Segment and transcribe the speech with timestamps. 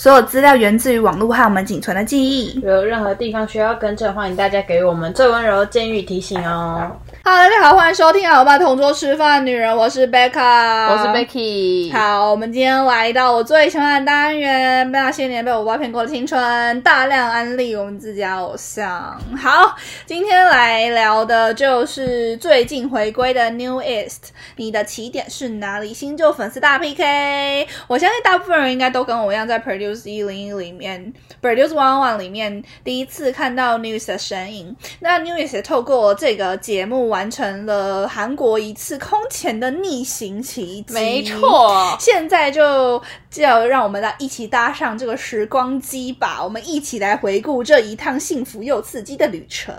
[0.00, 2.58] 所有资料源自于网络和我们仅存的记忆。
[2.60, 6.90] 有任何地方需要更正，欢迎大家给我们最温柔的建议提醒哦。
[7.32, 19.16] Hello，大家好，欢迎收听《好吧同桌吃饭的女人》，我是 Becca，我是 Becky，好，我们今天来到我最喜欢的单元，那些年被我挖骗过的青春，大量安利我们自家偶像。
[19.40, 25.94] 好，今天来聊的就是最近回归的 New East，你的起点是哪里？
[25.94, 34.74] 新旧粉丝大 PK，我相信大部分人应该都跟我一样，在 Produce 一零一里面，Produce One One 里面第一次看到 New East 的身影。
[34.98, 41.96] 那 New East 也透过这个节目完成了韩国一次空前的逆行奇迹，没错。
[41.98, 49.74] 现在就就要让我们来一起搭上这个时光机吧，我们一起来回顾这一趟幸福又刺激的旅程。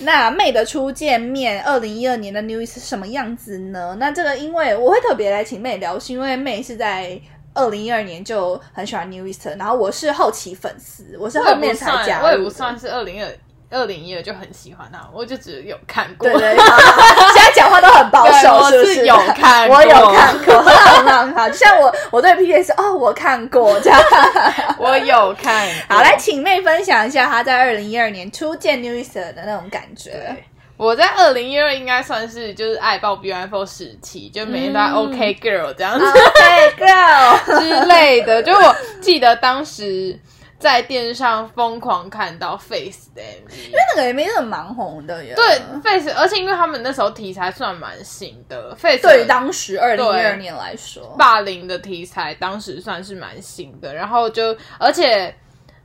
[0.00, 3.96] 那妹的初见面，二零一二年的 New East 是什么样子呢？
[4.00, 7.20] 那这个因为我会特别来请妹聊，是因为妹是在。
[7.54, 13.28] 二零一二年就很喜欢 New East，然后我是后期粉丝，我是后面才加入我也不算是二零二
[13.70, 16.28] 二零一二就很喜欢他，我就只有看过。
[16.30, 16.56] 对对，
[17.34, 19.06] 现在讲话都很保守，是不是？
[19.06, 21.48] 有看，我有看过，很好很好。
[21.48, 24.00] 就像我，我对 PS 哦，我看过这样。
[24.78, 25.68] 我有看。
[25.88, 30.36] 好，来，请妹分享一下她在二零一二年初见 New East 的那种感觉。
[30.78, 38.40] 我在二零一二应该算是就是爱爆 beautiful 时期，就每天都在 OK girl 这样子、嗯、，OK girl 之类的。
[38.40, 40.16] 就我记得当时
[40.58, 45.34] 在电视上疯狂看到 Face 的 MV，因为那个 MV 是蛮红的耶。
[45.34, 45.44] 对
[45.82, 55.34] Face，而且因为他们那时候题材算蛮新的，Face 对于当时二零一二年来说，霸凌的题材当时算是蛮新的，然后就而且。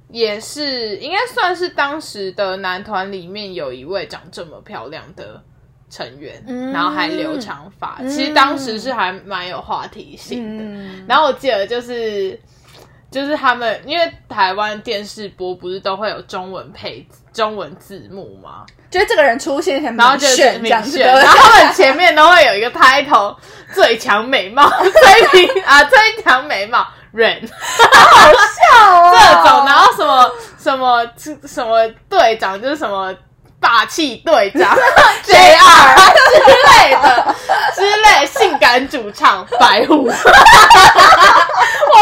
[0.09, 5.41] 也是应该算是当时的男团里面有一位长这么漂亮的
[5.89, 10.63] 成员，嗯、然后还留长发，嗯、其实当时是还蛮有话题性的。
[10.63, 12.39] 嗯、然后我记得就是
[13.13, 18.65] 就是他们，因为台湾电视播不是都会有中文配中文字幕吗？
[18.89, 23.35] 就是这个人出现很然后就炫这样子，然后他们前面都会有一个 title
[23.73, 26.87] 最强美貌 最平啊最强美貌。
[27.13, 29.13] 人，好笑哦！
[29.13, 31.07] 这种，然后什么什么
[31.45, 33.13] 什么队长，就是什么
[33.63, 34.77] 霸气队长
[35.23, 35.31] JR 之
[36.43, 37.33] 类的，
[37.73, 39.93] 之类性感主唱白虎。
[39.95, 40.03] 我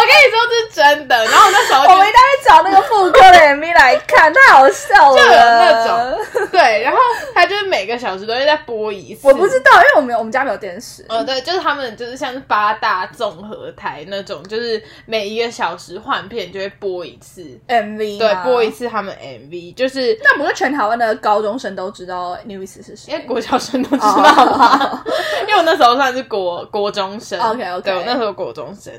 [0.07, 5.17] 跟你说这是真的，然后那时候我们一定会找那个副歌的 MV 来看，太好笑了。
[5.17, 6.17] 就有那种
[6.51, 6.97] 对，然后
[7.35, 9.27] 他就是每个小时都会在播一次。
[9.27, 11.05] 我不知道，因为我们我们家没有电视。
[11.09, 25.03] 哦，对，就是他们就是像是八大综合台那种，就是每一个小时换片就会播一次 MV，对，播一次他们 MV，就是那不是全台湾的高中生都知道 New East 是谁，因为国小生都知道嘛。
[25.47, 28.93] 因为我那时候算是国国中生，OK OK，对，我那时候国中生，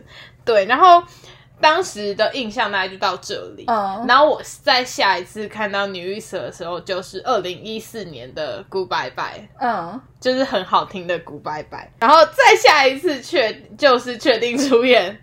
[0.45, 1.03] 对，然后。
[1.61, 15.17] 当时的印象大概就到这里，嗯，然后我在下一次看到女 s 的时候，就是二零一四年的 Goodbye Bye，嗯，就是很好听的 Goodbye Bye，然后再下一次确就是确定出演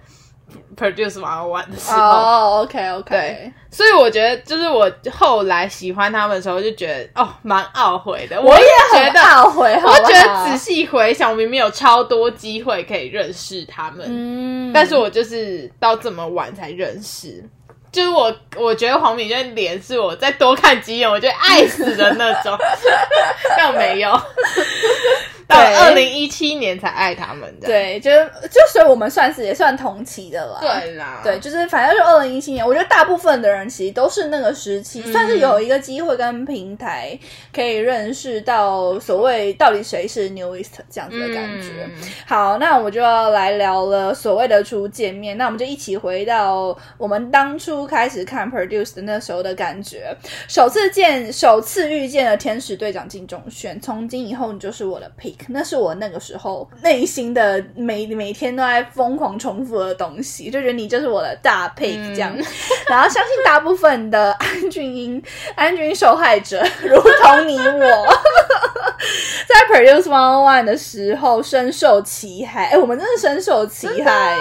[0.80, 17.44] Produce One One 的时候，哦，OK OK，对，所以我觉得就是我后来喜欢他们的时候，就觉得哦，蛮懊悔的，我也觉得懊悔，我觉得仔细回想，我明明有超多机会可以认识他们，嗯，但是我就是到这么晚才认识。
[17.92, 22.56] 就是我，我觉得黄敏娟脸是我再多看几眼，我就爱死的那种，
[23.58, 24.12] 但没有。
[25.50, 28.12] 到二零一七年才爱他们的，对，就
[28.48, 37.18] 就所以我们算是也算同期的了，对啦，对，就是反正就二零一七年，我觉得大部分的人其实都是那个时期，嗯、算是有一个机会跟平台
[37.52, 41.90] 可以认识到所谓到底谁是 New East 这样子的感觉。
[41.96, 50.16] 嗯、好，那我们就要来聊了所谓的初见面，那我们就一起回到我们当初开始看 Produce 的那时候的感觉，
[50.48, 55.39] 首次见，首次遇见了天使队长金钟铉，从今以后你就是我的 pick。
[55.48, 62.32] 那是我那个时候内心的每每天都在疯狂重复的东西，就觉得你就是我的大 pick 这样。
[62.38, 62.46] 嗯、
[62.90, 65.22] 然后相信大部分的安俊英、
[65.56, 68.20] 安俊英受害者，如同你我，
[69.48, 72.66] 在 Produce One One 的时候深受其害。
[72.66, 74.38] 哎，我们真的深受其害耶！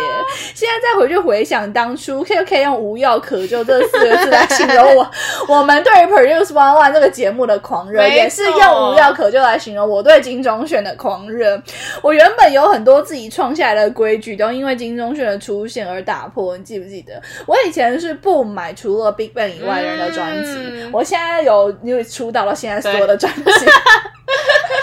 [0.54, 5.10] 现在再回去回想当初，可以可以用无药可救这四个字来形容我。
[5.48, 11.60] 我们对于 Produce One One 这个节目的狂热，也是用无药可救来形容我对金钟铉的狂热。
[12.02, 16.56] 我原本有很多自己创下来的规矩，都因为金钟铉的出现而打破。
[16.56, 17.20] 你记不记得？
[17.46, 23.42] 我以前是不买除了 Big Bang 以外的人的专辑，嗯我现在有因为出道到现在所有的专辑。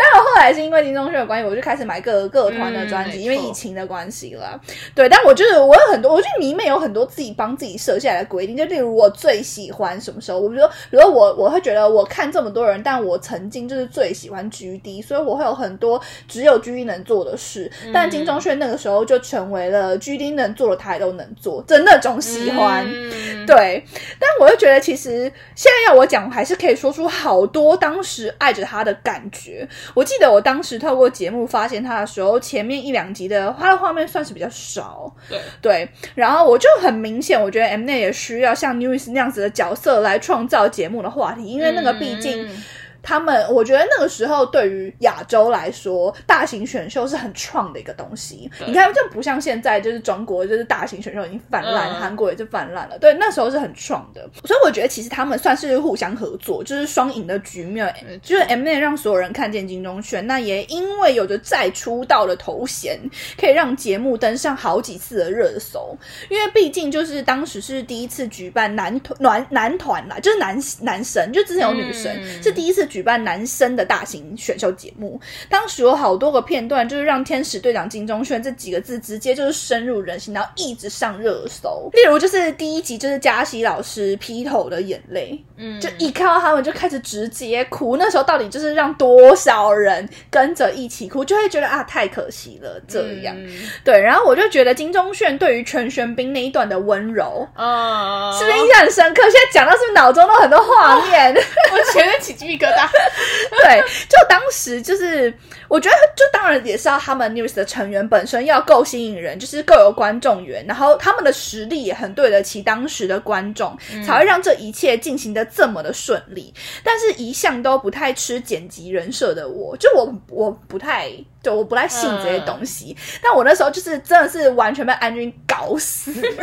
[0.00, 4.58] 但我后来是因为金钟铉的关系，我就开始买各各团的专辑，嗯因为疫情的关系啦。
[4.94, 22.86] 对，但我就是我有很多，我觉得迷妹有很多自己帮自己设下来的规定，就例如我最喜欢什么时候，我比如说，比如说我我会觉得我看这么多人，但我曾经就是最喜欢 GD，所以我会有很多只有 GD 能做的事，但金钟铉那个时候就成为了 GD 能做的，他也都能做真的那种喜欢。
[22.86, 23.84] 嗯，对，
[24.18, 29.68] 但我又觉得其实现在要我讲，我还是可以说出好多当时爱着他的感觉。
[29.94, 42.46] 我记得我当时透过节目发现他的时候，前面一两集的他的画面算是比较少，对，对，然后我就很明显，我觉得 M 内也需要像 News 那样子的角色来创造节目的话题，因为那个毕竟。
[42.46, 42.62] 嗯
[43.02, 48.50] 他们，我觉得那个时候对于亚洲来说，大型选秀是很创的一个东西。
[48.66, 52.98] 你看，就不像现在，就是中国就是大型选秀已经泛滥，嗯韩、国也是泛滥了。
[52.98, 57.94] 对，那时候是很创的，所以我觉得其实他们算是互相合作，就是双赢的局面。
[58.22, 62.98] 就是 M N 让所有人看见金钟铉，那也因为有着再出道的头衔，
[63.38, 65.96] 可以让节目登上好几次的热搜。
[66.28, 75.18] 因为毕竟就是当时是第一次举办男团男男团啦，就是男男神，就之前有女神，嗯是第一次举办男生的大型选秀节目。
[75.48, 81.88] 当时有好多个片段，就是让天使队长金钟铉这几个字直接就是深入人心，然后一直上热搜。
[81.92, 87.96] 例如就是第一集就是嘉熙老师劈头的眼泪，嗯就一看到他们就开始直接哭。
[87.96, 93.34] 那时候到底就是让多少人跟着一起哭，就会觉得啊太可惜了这样。
[93.38, 93.48] 嗯
[93.84, 99.22] 对，然后我就觉得金钟铉对于全玄彬那一段的温柔，啊，是不是印象很深刻？
[99.22, 101.34] 现在讲到是不是脑中都很多画面？
[101.72, 102.79] 我前面起鸡皮疙瘩。
[103.62, 105.32] 对，就当时就是，
[105.68, 116.52] 我觉得就当然也是要他们 News 的成员本身要够吸引人，就是够有观众缘，然后他们的实力也很对得起当时的观众，才会让这一切进行的这么的顺利。
[116.84, 121.10] 但是，一向都不太吃剪辑人设的我，就我我不太。
[121.42, 126.34] 就我不太信这些东西，但我那时候就是真的是完全被安军搞死， 就是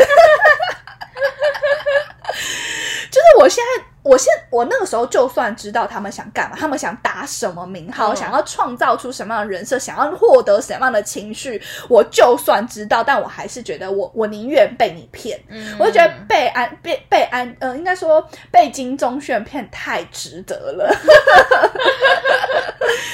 [3.37, 15.37] 我现在，我现我那个时候就算知道他们想干嘛，他们想打什么名号，嗯想要创造出什么样的人设，想要获得什么样的情绪，我就算知道，但我还是觉得我我宁愿被你骗。
[15.49, 20.89] 嗯我就觉得被安被被安，呃、应该说被金钟铉骗太值得了。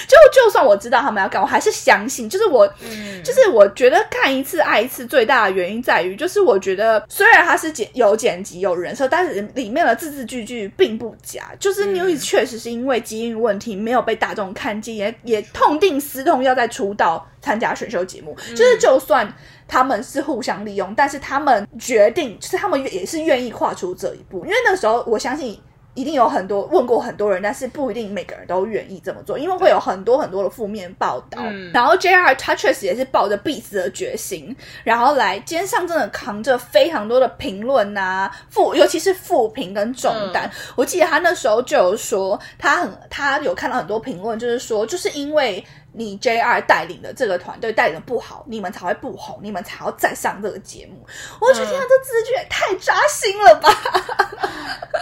[0.08, 2.30] 就就算我知道他们要干，我还是相信。
[2.30, 11.52] 就是我，嗯就是我觉得看一次爱一次最大的原因在于，就是我觉得虽然它是剪有剪辑有人设，但是里面的字字句句并不假。
[11.60, 18.36] 就是嗯 News 确实是因为基因问题没有被大众看见，也也痛定思痛要在出道参加选秀节目。
[18.50, 19.34] 嗯就是就算
[19.68, 24.40] 他们是互相利用，但是他们决定，就是他们也是愿意跨出这一步。
[24.46, 25.58] 因为那个时候我相信。
[25.96, 31.40] 一定有很多问过很多人，但是不一定每个人都愿意这么做，因为会有很多很多的负面报道。
[31.42, 40.50] 嗯然后 JR 他确实也是抱着必死的决心，然后来肩上真的扛着非常多的评论啊，负尤其是负评跟重担。
[40.76, 45.64] 我记得他那时候就有说，他很他有看到很多评论，就是说，就是因为。
[45.96, 51.06] 你 JR 带领的这个团队带领的不好，你们才会不红，你们才要再上这个节目。
[51.40, 53.70] 我就觉得听到这字句也太扎心了吧！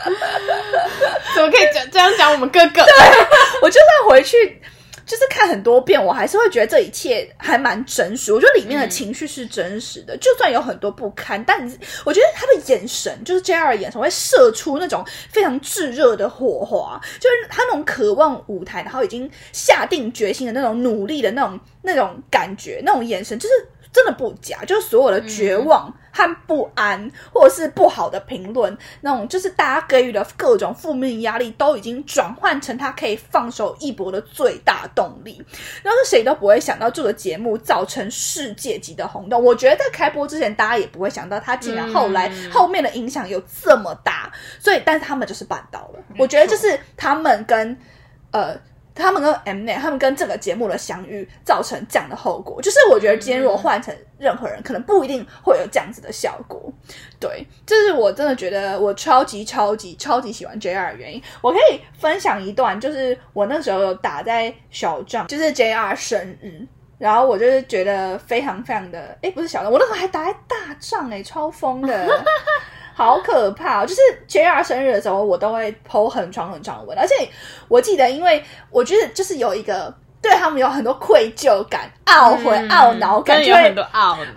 [1.35, 2.81] 怎么可以讲这样讲我们哥哥？
[2.85, 3.27] 对
[3.61, 4.61] 我就算回去
[5.05, 8.31] 就是看很多遍，我还是会觉得这一切还蛮真实。
[8.31, 11.59] 我觉得里面的情绪是真实的，就算有很多不堪，但
[12.05, 23.53] 我觉得他的眼神，就是 JR 的眼神会射出那种非常炙热的火花，就是他那种渴望舞台，然后已经下定决心的那种努力的那种那种感觉，那种眼神，就是
[23.91, 25.93] 真的不假，就是所有的绝望。
[26.13, 35.41] 和不安，或者是不好的评论，那种就是大家给予的各种负面压力，都已经转换成他可以放手一搏的最大动力。
[35.81, 39.41] 然后谁都不会想到这个节目造成世界级的轰动。
[39.41, 44.29] 我觉得在开播之前，大家也不会想到他竟然后来、嗯后面的影响有这么大。
[44.59, 45.99] 所以，但是他们就是办到了。
[46.19, 47.77] 我觉得就是他们跟
[48.31, 48.59] 呃。
[48.93, 56.71] 他们跟 M N 他们跟这个节目的相遇造成这样的后果，就是我觉得今天如果换成任何人，可能不一定会有这样子的效果。
[57.19, 61.21] 对，这是我真的觉得我超级超级超级喜欢 J R 的原因。
[61.41, 66.67] 我可以分享一段，就是我那时候有打在小账，就是 J R 生日。
[66.97, 72.23] 然后我就是觉得非常非常的，哎，不是小账，我那时候还打在大账，哎，超疯的。
[72.93, 73.85] 好可怕、哦！
[73.85, 77.13] 就是 JR 生日的时候，我都会 PO 很长很长的文，而且
[77.67, 83.73] 我记得，因为我觉得就是有一个对他们有很多愧疚感、懊悔、嗯懊恼感，就会。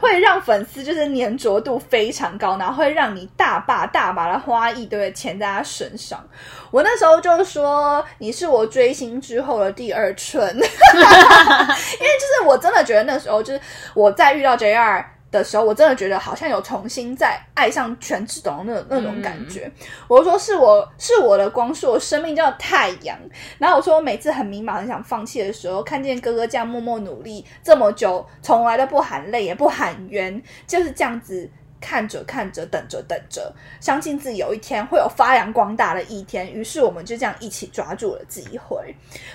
[0.01, 6.23] 会让粉丝就是粘着度非常高，然后会让你大把大把的花一堆的钱在他身上。
[6.71, 10.65] 我那时候就说你是我追星之后的第二春， 因为就
[11.01, 13.61] 是我真的觉得那时候就是
[13.95, 15.05] 我在遇到 JR。
[15.39, 19.71] 的时候，我真的觉得好像有重新再爱上全智董那那种感觉。
[20.09, 23.19] 我就说是我是我的光，是我生命中的太阳。
[23.59, 31.51] 然后我说我每次很迷茫、很想放弃的时候，看见哥哥这样默默努力这么久，从来都不喊累也不喊冤，就是这样子
[31.85, 36.51] 看着看着，等着等着，相信自己有一天会有发扬光大的一天。
[36.51, 38.79] 于是我们就这样一起抓住了机会。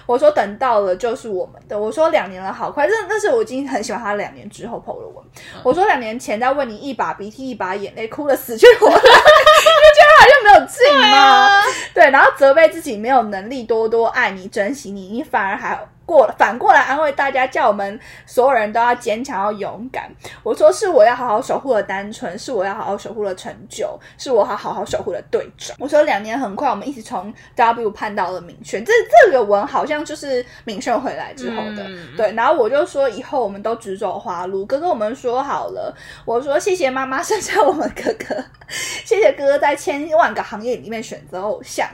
[0.07, 1.79] 我说等到了就是我们的。
[1.79, 2.87] 我说两年了，好快。
[2.87, 5.23] 这那是我已经很喜欢他两年之后 PO 了文。
[5.63, 11.61] 我说两年前在为你一把鼻涕一把眼泪，哭的死去活来， 因为觉得好像没有劲嘛。
[11.93, 15.79] 对，然后责备自己没有能力多多爱你、珍惜你，你反而还
[16.09, 20.09] 过反过来安慰大家，叫我们所有人都要坚强、要勇敢。
[20.41, 25.77] 我说是我要好好守护的单纯，是我要好好守护的成就，是我要好好守护的队长。
[25.79, 28.91] 我说两年很快，我们一起从 W 盼到了敏轩，这
[29.25, 32.31] 这个文好像就是敏轩回来之后的，嗯对。
[32.31, 35.95] 然后我就说以后我们都只走花路，哥哥我们说好了。
[36.25, 38.43] 我说谢谢妈妈生下我们哥哥，
[39.05, 41.87] 谢谢哥哥在千万个行业里面选择偶像，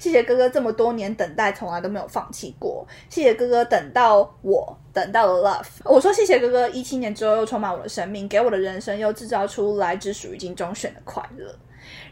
[0.00, 4.76] 谢谢哥哥这么多年等待，从来都没有放弃过，谢谢哥哥等到我。
[4.92, 11.46] 等到了 love，我说谢谢哥哥，一七年之后又充满我的生命，给我的人生又制造出来只属于金钟选的快乐。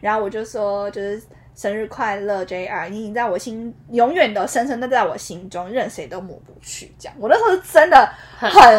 [0.00, 1.21] 然后我就说，就是
[1.57, 6.95] 生日快乐，JR，你已经在我心永远的深深的在我心中，任谁都抹不去。
[7.00, 8.78] 这样，我那时候是真的很爱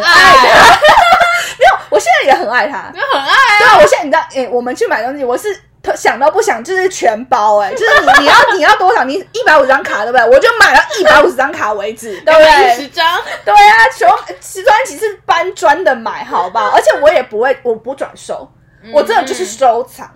[1.60, 2.90] 没有，我现在也很爱他。
[2.90, 5.48] 就很爱啊对啊，我现在你知道，哎、我们去买东西，我是
[5.96, 10.26] 想都不想，就是全包、哎， 就是你你要你要多少，你一百五十张卡，对不对？
[10.28, 12.74] 我就买了一百五十张卡为止，对不对？
[12.74, 14.08] 十张，对啊，全
[14.40, 16.70] 瓷砖其实搬砖的买，好不好？
[16.76, 18.50] 而且我也不会，我不转售，
[18.92, 20.10] 我真的就是收藏。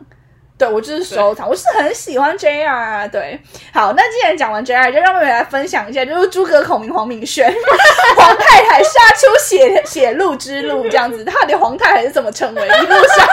[0.64, 3.06] 对，我就是收藏，我是很喜欢 JR 啊。
[3.06, 3.38] 对，
[3.72, 7.52] 好，那既然讲完 JR，就让妹妹来分享一下，就是诸葛孔明、黄明轩、
[8.16, 13.28] 黄太太杀出血血路之路这样子，到底黄太太是怎么成为一路上？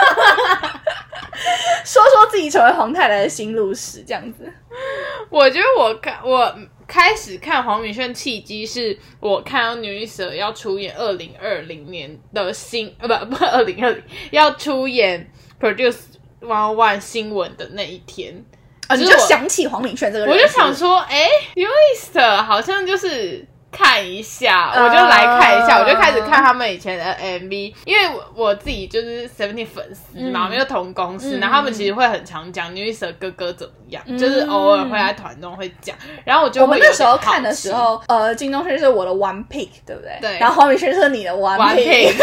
[1.84, 4.50] 说说自己成为黄太太的心路史，这样子。
[5.30, 6.54] 我觉得我看我
[6.86, 15.28] 开始看黄敏轩契机是我看到女蛇要出演二零二零年的新呃不不二零二零要出演
[15.60, 16.00] Produce
[16.42, 18.44] One One 新闻的那一天，
[18.88, 21.28] 啊，你就我就想起黄明轩这个人，我就想说，哎
[21.96, 23.46] s 好像就是。
[23.74, 30.44] 看一下，嗯我就来看一下，我就开始看他们以前的 MV，因为我我自己就是 Seventeen 粉丝嘛，嗯。
[30.44, 31.40] 我们又同公司，嗯。
[31.40, 34.18] 然后他们其实会很常讲 New East 哥哥怎么样，嗯。
[34.18, 35.96] 就是偶尔会在团中会讲，
[36.26, 40.18] 然后我就我们那时候看的时候，呃，金钟轩是我的 one pick，对不对？
[40.20, 40.38] 对。
[40.38, 42.12] 然后黄明轩是你的 one pick，Pick，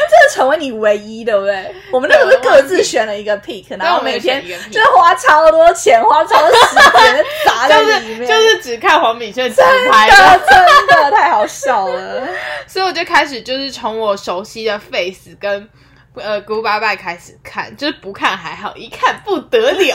[0.10, 1.74] 这成为你唯一，对不对？
[1.90, 12.28] 我们那时候是各自选了一个 pick，然后每天就是花超多钱，花超多时间砸在就是里面，就是只看黄敏炫直真拍的的，真的太好笑了。
[12.66, 15.68] 所以我就开始就是从我熟悉的 Face 跟
[16.14, 19.94] 呃 Goodbye Bye 开始看，就是不看还好，一看不得了。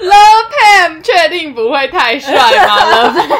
[0.00, 3.38] Love Pam 确定不会太帅吗？Love Him，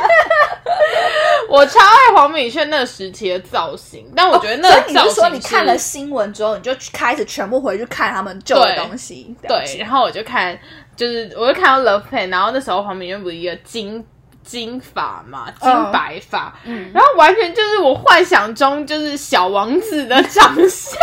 [1.51, 9.35] 我超爱黄敏炫那个时期的造型，但我觉得那所以你个造型是说你看了新闻之后，你就开始全部回去看他们旧的对东西？
[9.43, 10.57] 了对，然后我就看，
[10.97, 14.07] 就是我就看到 Love Pen，然后那时候黄敏炫不是一个金
[14.45, 20.97] 金发嘛，金白发，嗯然后完全就是我幻想中就是小王子的长相。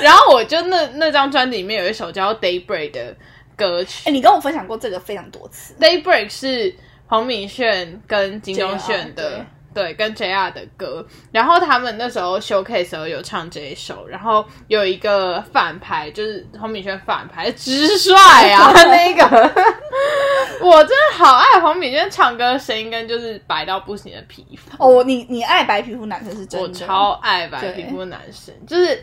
[0.00, 3.14] 然后我就那那张专辑里面有一首叫《Daybreak》的
[3.56, 5.74] 歌曲，哎，你跟我分享过这个非常多次。
[5.80, 6.74] Daybreak》是
[7.06, 9.44] 黄敏炫跟金钟铉的。
[9.74, 18.14] 对，跟 JR 的歌，然后他们那时候 showcase 的时候有唱这一首，然后有一个反派，就是黄敏轩反派，直帅
[18.52, 19.22] 啊， 那个，
[20.64, 29.02] 我真的好爱黄敏轩唱歌的声音跟就是白到不行的皮肤，哦，你你爱白皮肤男生是真的，我超爱白皮肤男生，就是，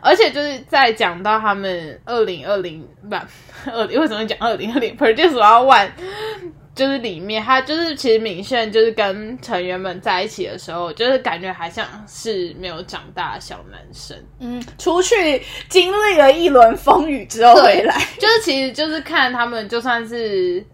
[0.00, 3.14] 而且就是在讲到他们二零二零不
[3.70, 5.90] 二零为什么讲二零二零 Produce One
[6.74, 20.64] 就是里面他就是其实敏炫就是跟成员们在一起的时候，就是感觉还像是没有长大的小男生，嗯，出去经历了一轮风雨之后回来， 就是其实就是看他们就算是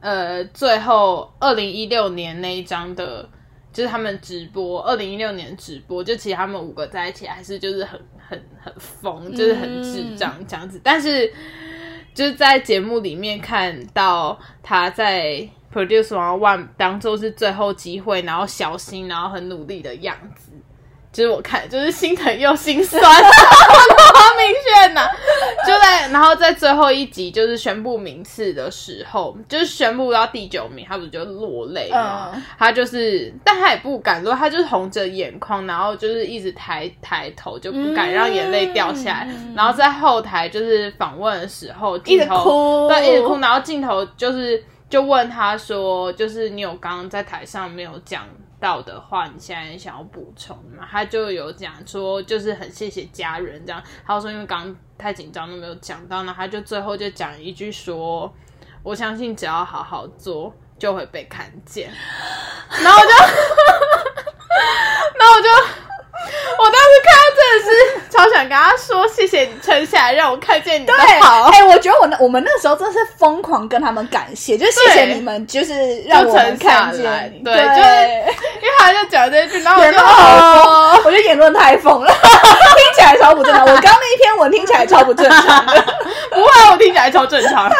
[0.00, 3.28] 呃最后二零一六年那一张的。
[3.72, 10.80] 就是他们直播，二零一六年直播，就其实他们五个在一起还是就是很很很疯，就是很智障这样子。
[10.82, 11.30] 但是
[12.16, 20.45] 就是在节目里面看到他在 Produce One One 当做是最后机会，然后小心，然后很努力的样子。
[21.16, 23.22] 就是我看，就是心疼又心酸，黄
[24.36, 25.08] 明炫呐、
[25.66, 32.32] 就在然后在最后一集就是宣布名次的时候，就是宣布到第九名，他不是就落泪吗？
[32.34, 32.42] 嗯。
[32.58, 39.26] 他就是，但他也不敢落，他就是红着眼眶，然后就是一直抬抬头，就不敢让眼泪掉下来。
[39.30, 39.54] 嗯。
[39.56, 48.24] 然后在后台就是访问的时候，一直镜头哭，对，一直哭，然后镜头就是就问他说，就是你有刚刚在台上没有讲
[48.66, 50.84] 到的话，你现在想要补充吗？
[50.90, 53.80] 他就有讲说，就是很谢谢家人这样。
[54.04, 58.34] 他说因为刚刚太紧张都没有讲到，那他就最后就讲一句说，
[58.82, 61.92] 我相信只要好好做，就会被看见。
[62.82, 63.12] 然后我就，
[65.16, 65.48] 然后我就。
[66.58, 71.44] 我当时看到真的是超想跟他说，谢谢你撑下来，让我看见你的对，好。
[71.44, 77.90] 哎、我觉得我那我们那时候真的是疯狂跟他们感谢，就是谢谢你们，就是让我们看见你，对就是
[78.60, 83.62] 因为他就讲这句，然后我就好疯，我觉得言论太疯了， 听起来超不正常。
[83.66, 85.84] 我刚刚那一篇文听起来超不正常的，
[86.30, 87.70] 不会，我听起来超正常。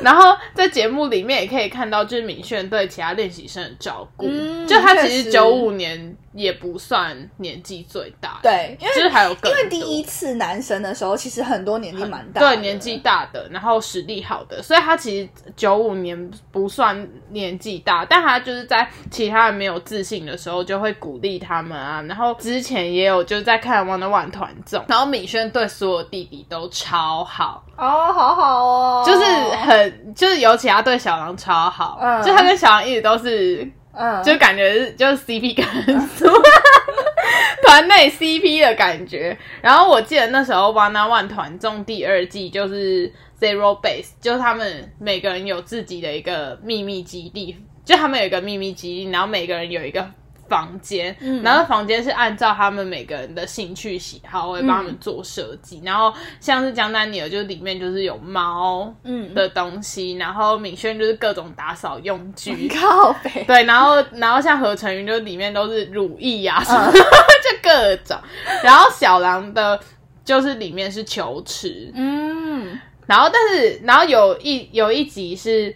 [0.00, 4.26] 然后在节目里面也可以看到，就是敏炫对其他练习生的照顾。
[4.28, 22.02] 嗯就他其实九五年也不算年纪最大，，对，因为就是还有更因为第一次男生的时候，其实很多年纪蛮大的，对年纪大的，然后实力好的，所以他其实九五年不算年纪大，但他就是在其他人没有自信的时候，就会鼓励他们啊。
[22.02, 29.24] 然后之前也有就是在看《Wonder One》团综，然后敏轩对所有弟弟都超好，哦，好好哦，就是
[29.56, 32.22] 很就是尤其他对小狼超好，嗯。
[32.22, 33.66] 就他跟小狼一直都是
[33.96, 36.26] 嗯，就感觉就是 CP 感很足，
[37.64, 39.36] 团内 CP 的感觉。
[39.62, 43.10] 然后我记得那时候 One on One 团中第二季就是
[43.40, 50.06] Zero Base，就是他们每个人有自己的一个秘密基地，就他们有一个秘密基地，然后每个人有一个。
[50.48, 51.42] 房间，嗯。
[51.42, 55.80] 然后房间是按照他们每个人的兴趣喜好，会帮他们做设计。
[55.84, 59.32] 然后像是江丹尼尔，就里面就是有猫嗯。
[59.34, 66.94] 的东西，然后敏轩就是各种打扫用具， 靠北，对，然后然后像何成云就里面都是乳液呀、什么，嗯。
[67.46, 68.16] 就各种。
[68.62, 69.78] 然后小狼的，
[70.24, 75.72] 就是里面是球池，嗯，然后但是然后有一有一集是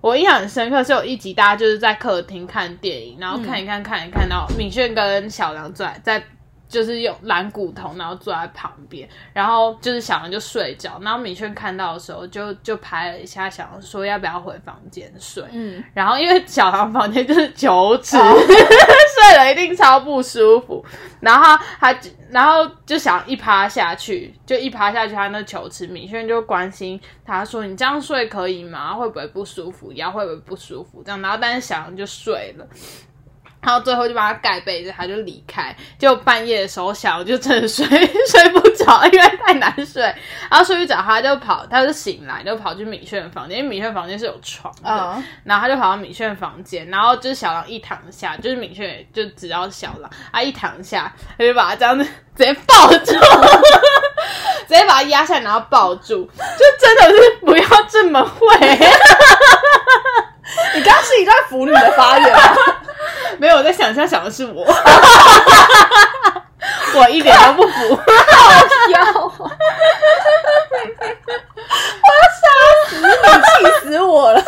[0.00, 6.22] 我印象很深刻，是有一集大家就是在客厅看电影，然后看一看看一看到敏炫跟小狼坐在在。
[6.70, 20.82] 就是用蓝骨头，然后坐在旁边，然后就是小杨就睡着，然后米炫看到的时候就就拍了一下小狼，说要不要回房间睡，嗯，然后因为小杨房间就是九尺，哦 睡了一定超不舒服。
[21.20, 21.94] 然后他
[22.30, 28.94] 然后就想一趴下去，就一趴下去，他那球池，米轩就关心他说：“你这样睡可以吗？
[28.94, 29.92] 会不会不舒服？
[29.92, 32.66] 腰会不会不舒服？”这样，然后但是小杨就睡了。
[33.62, 35.74] 然后最后就帮他盖被子，他就离开。
[35.98, 40.02] 结果半夜的时候，小狼就真的睡睡不着，因为太难睡。
[40.50, 44.88] 然后睡不着，他就跑，他就醒来，就跑去米炫的房间，因为米炫房间是有床的。
[44.88, 52.04] 嗯，然后他就跑到米炫房间，然后就是小狼一躺下，就是米炫就只要小狼，他一躺下，他就把他这样子
[52.36, 53.12] 直接抱住，
[54.66, 58.46] 直接把他压下来，然后抱住，就真的是不要这么会，
[60.74, 62.40] 你刚刚是一段腐女的发言吗？
[63.40, 64.62] 没有我在想象想的是我，
[66.94, 67.98] 我一点都不服。
[68.92, 69.00] 要，
[69.38, 69.48] 我
[72.06, 72.44] 要杀
[72.86, 73.08] 死你，
[73.64, 74.42] 气死我了！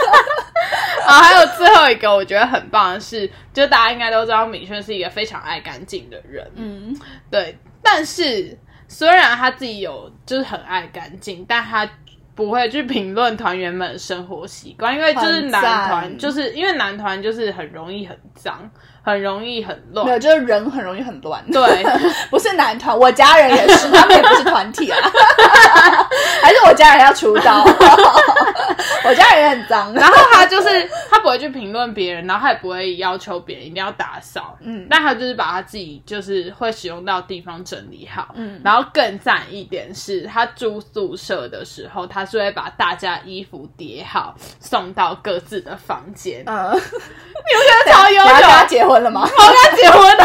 [1.06, 6.94] 啊，还有最后一个我觉得很棒的是，就大家应该都知道敏轩是一个非常爱干净的人，嗯，
[7.30, 11.88] 对，但是虽然他自己有就是很爱干净，但他
[12.34, 18.70] 不会去评论团员们的生活习惯，因为就是男团，就是因为男团就是很容易很脏，
[19.02, 20.06] 很容易很乱。
[20.06, 21.44] 没有，就是人很容易很乱。
[21.50, 21.84] 对，
[22.30, 24.98] 不是男团，我家人也是，他们也不是团体啊，
[26.42, 27.64] 还是我家人要出道，
[29.04, 29.92] 我家人也很脏。
[29.94, 34.86] 然后他就是他不会去评论别人，然后他也不会要求别人一定要打扫，嗯。
[34.88, 38.60] 但他就是把他自己就是会使用到地方整理好，嗯。
[38.64, 48.66] 然后更赞一点是他住宿舍的时候，他是会把大家衣服叠好送到各自的房间，嗯，你不觉得超优秀？
[48.68, 49.22] 结婚了吗？
[49.22, 50.24] 我跟他结婚了，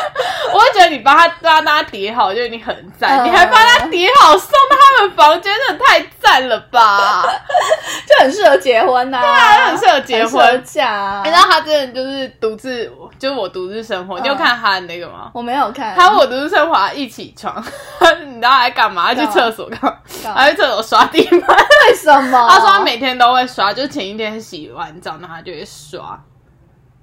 [0.52, 7.22] 我会觉得你帮他帮他叠好就已经很赞，嗯你还帮他叠好送到他们房间，真的太赞了吧！
[8.08, 14.18] 就很适合结婚呐、啊很适合结婚很适合嫁啊、你知道他真的就是独自，就是我独自生活。
[14.20, 15.30] 你有嗯看他的那个吗？
[15.34, 17.54] 我没有看，他我独自生活，他一起床，
[18.26, 19.12] 你知道他在干嘛？
[19.14, 19.96] 他去厕所干嘛？
[20.24, 21.40] 干嘛他去厕所刷地板。
[21.88, 22.48] 为什么？
[22.48, 26.18] 他说他每天都会刷，就是前一天洗完澡，然后他就会刷，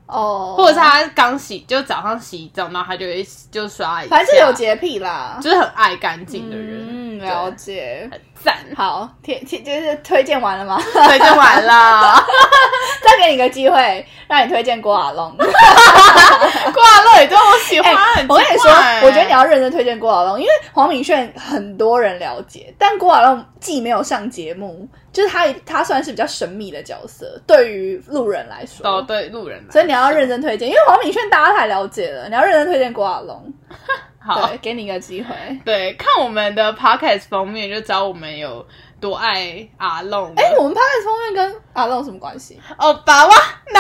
[0.07, 4.15] 哦，或者是他刚洗，就早上洗澡，然后他就会就刷一下。
[4.15, 5.39] 反正有洁癖啦。
[5.41, 8.07] 就是很爱干净的人，嗯，了解。
[8.11, 8.55] 很赞。
[8.75, 10.79] 好，贴贴就是推荐完了吗？
[11.07, 12.23] 推荐完了，
[13.01, 15.35] 再给你个机会，让你推荐郭阿龙。
[15.37, 17.95] 郭阿乐也对我喜欢，
[18.29, 28.85] 我跟你说，我觉得你要认真推荐郭阿龙，因为黄敏炫很多人了解，但郭阿龙既没有上节目，就是他他算是比较神秘的角色，对于路人来说。
[28.85, 33.53] 哦，对路人来说，所以你要认真推荐，因为黄敏炫大家太了解了，你要认真推荐郭阿龙。
[34.19, 35.33] 好对，给你一个机会。
[35.63, 38.67] 对，看我们的 podcast 封面就知道我们有
[38.99, 40.33] 多爱阿龙了。
[40.35, 42.59] 哎、我们 podcast 封面跟阿龙什么关系？
[42.77, 43.35] 哦，巴哇
[43.71, 43.79] 那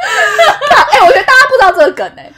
[0.00, 2.30] 哎、我觉得大家不知道这个梗哎、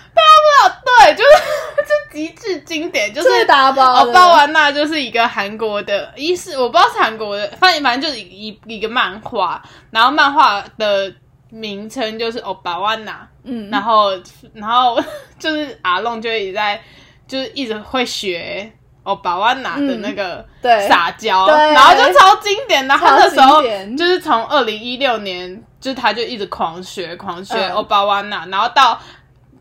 [2.51, 4.13] 这极致经典，就是哦，的。
[4.13, 11.13] 巴完娜就是一个韩国的，一是我不知道是韩国的，反正反正就是一一一个漫画，然后漫画的
[11.51, 14.11] 名称就是哦巴万娜，嗯，然后
[14.55, 15.01] 然后
[15.39, 16.81] 就是阿龙就一直在
[17.27, 18.71] 就是一直会学
[19.03, 20.89] 哦巴万娜的那个嗯对。
[20.89, 21.55] 撒娇，对。
[21.73, 23.63] 然后就超经典，然后他那时候
[23.97, 27.73] 就是从二零一六年，就是他就一直狂学狂学嗯。
[27.73, 29.01] 欧巴万娜，然后到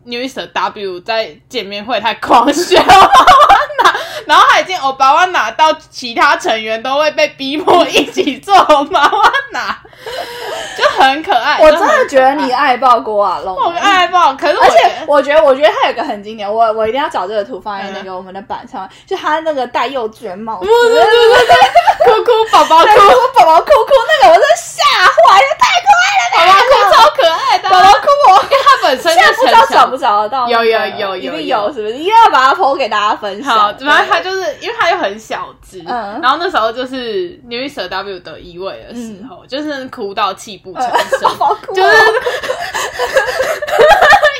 [0.04, 3.94] New Easter W 在见面会，他狂学欧巴万娜，
[4.26, 9.78] 然后他已经欧巴万娜到其他成员都会被逼迫一起做欧巴万娜，
[10.76, 11.58] 就很可爱。
[11.60, 22.86] 我真的觉得你爱爆郭阿龙，我爱爆，可是而且我觉得，我觉得他有个很经典，我我一定要找这个图放在那个我们的板上，就他那个戴幼稚园帽子，对对对对，哭哭 宝宝哭。
[23.34, 28.42] 宝宝哭哭那个，我真的吓坏了，太可爱了，宝宝哭超可爱的，宝宝哭我。
[28.44, 31.40] 因为他本身现在就不知道找不找得到、有有有有有。
[31.40, 31.94] 有，是不是？
[31.94, 33.52] 一定要把它 PO 给大家分享。
[33.54, 36.20] 好，反正他就是因为他又很小只，嗯。
[36.22, 40.82] 然后那时候就是 New Easter W 得一位的时候，就是哭到泣不成
[41.18, 41.28] 声，
[41.74, 41.90] 就是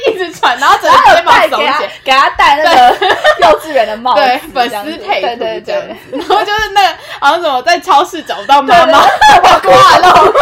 [0.06, 1.82] 一直喘，然后整个还有肩膀耸戴给他。
[2.04, 3.06] 给他戴那个
[3.40, 6.88] 幼稚园的帽子，对，粉丝配图对对对，子，然后就是那个
[7.20, 10.32] 好像怎么在超市找不到妈妈，阿龙，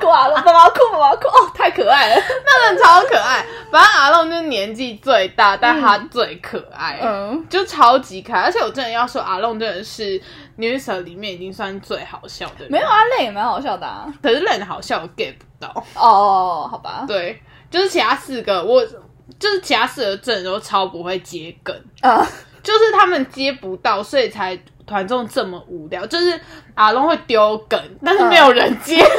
[0.00, 2.22] 挂了， 宝宝哭，宝宝哭，哦，太可爱了。
[2.44, 3.44] 那人超可爱。
[3.70, 8.42] 反正阿龙就是年纪最大，但他最可爱，嗯，就超级可爱。
[8.42, 10.20] 而且我真的要说，阿龙真的是
[10.56, 14.12] New Easter 里面已经算最好笑的人，没有啊，累也蛮好笑的啊。
[14.22, 15.68] 可是人好笑我 get 不到。
[15.94, 17.40] 哦，好吧，对，
[17.70, 18.84] 就是其他四个，我
[19.38, 22.26] 就是其他四个阵都超不会接梗，啊，
[22.62, 26.06] 就是他们接不到，所以才团综这么无聊。
[26.06, 26.40] 就是
[26.74, 29.04] 阿龙会丢梗，但是没有人接。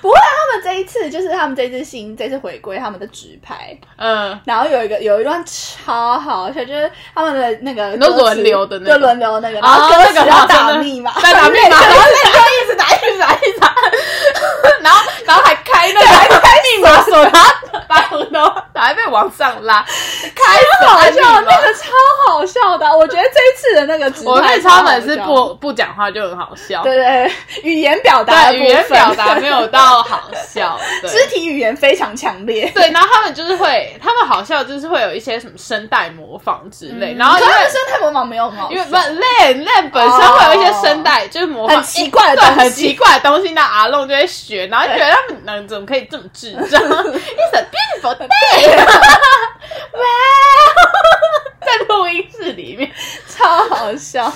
[0.00, 13.74] 不会啊，他们这一次就是他们这次新这次回归他们的直拍，嗯，然后有一个有一段超好笑，就是他们的那个你说歌词轮流的那个就轮流那个，然啊后歌词那个打密码，在打密码，然后那个一直打，一直打，一直打，
[14.82, 16.06] 然后然后还开那个
[16.48, 17.54] 还开密码锁，然后
[17.86, 19.84] 把斧头还被往上拉，
[20.34, 21.90] 开超好笑，那个超
[22.26, 22.86] 好笑的。
[22.96, 27.32] 我觉得这一次的那个直拍我看超粉是不不讲话就很好笑，对对对，
[27.62, 32.70] 语言表达对，语言表达没有到好笑， 肢体语言非常强烈。
[32.74, 42.60] 对，然后他们就是会，他们好笑就是会有一些什么声带模仿之类，然后他们生态模仿没有很好笑，因为不 Len Len 本身会有一些声带，就是模仿很奇怪的对东西。
[42.60, 48.28] 很奇怪的东西，那阿龙就会学，然后觉得他们能怎么可以这么智障？It's a beautiful day，
[49.92, 50.00] 哇，
[51.60, 52.92] 在录音室里面，
[53.28, 54.32] 超好笑。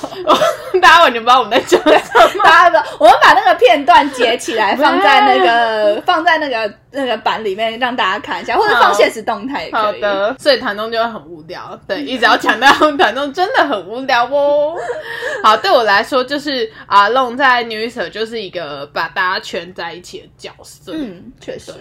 [1.02, 2.44] 大家完全不知道我们在讲什么。
[2.44, 9.82] 大家的，我们把那个片段截起来， 放在那个放在那个那个版里面，让大家看一下，或者放现实动态也可以。
[9.82, 11.78] 好的，所以团综就会很无聊。
[11.88, 14.76] 对，一直要强调团综真的很无聊哦。
[15.42, 20.92] 好，对我来说，就是阿龙在 New Easter 就是一个把大家圈在一起的角色。
[20.94, 21.72] 嗯，确实，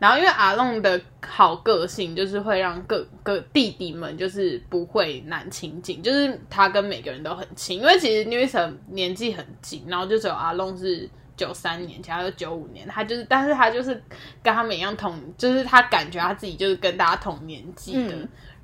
[0.00, 7.78] 然后因为阿龙的好个性，就是会让各个弟弟们就是不会难亲近，就是他跟每个人都很亲。
[7.78, 14.02] 因为其实 New Easter 年纪很近，然后就只有阿龙是九三年，其他都九五年，他就是，但是他就是
[14.42, 18.14] 跟他们一样同，就是他感觉他自己就是跟大家同年纪的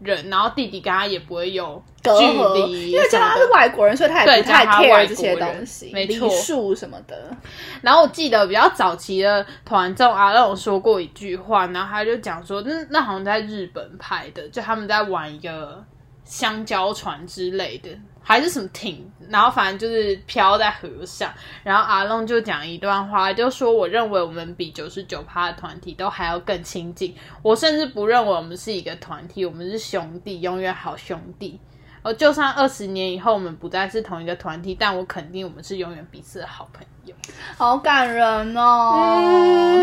[0.01, 7.31] 人，然后弟弟跟他也不会有距离，因为加上他是外国人，所以他也不太 care 这些东西，没错，数什么的。
[7.83, 15.83] 然后我记得比较早期的团众啊，让我说过一句话，然后他就讲说，那那好像在日本拍的，就他们在玩一个
[16.25, 17.91] 香蕉船之类的。
[18.29, 31.61] 还是什么艇，然后反正就是漂在河上，然后阿龙就讲一段话，就说我认为我们比九十九趴的团体都还要更亲近，我甚至不认为我们是一个团体，我们是兄弟，永远好兄弟。
[32.03, 37.15] 而就算二十年以后我们不再是同一个团体，但我肯定我们是永远彼此的好朋友。
[37.57, 39.23] 好感人哦，